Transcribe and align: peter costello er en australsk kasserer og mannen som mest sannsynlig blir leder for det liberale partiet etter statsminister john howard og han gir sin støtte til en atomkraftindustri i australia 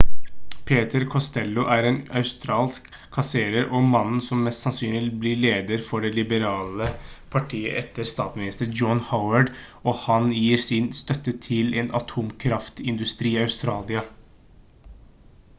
peter 0.69 1.03
costello 1.15 1.65
er 1.73 1.87
en 1.89 1.97
australsk 2.21 2.87
kasserer 3.17 3.67
og 3.79 3.85
mannen 3.95 4.23
som 4.29 4.41
mest 4.47 4.65
sannsynlig 4.65 5.11
blir 5.25 5.43
leder 5.43 5.83
for 5.89 6.07
det 6.07 6.11
liberale 6.17 6.87
partiet 7.37 7.77
etter 7.83 8.09
statsminister 8.15 8.73
john 8.81 9.05
howard 9.13 9.53
og 9.93 10.03
han 10.09 10.33
gir 10.41 10.67
sin 10.71 10.91
støtte 11.03 11.37
til 11.49 11.73
en 11.85 11.95
atomkraftindustri 12.03 13.35
i 13.39 13.43
australia 13.47 14.07